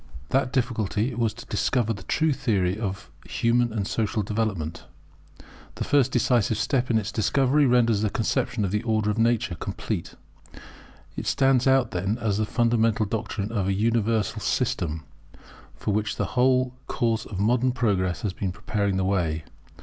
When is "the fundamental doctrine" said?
12.39-13.51